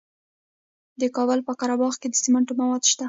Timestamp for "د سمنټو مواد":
2.09-2.81